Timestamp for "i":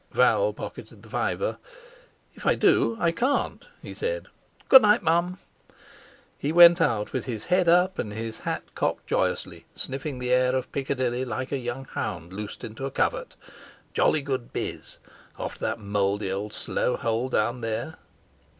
2.47-2.55, 2.99-3.11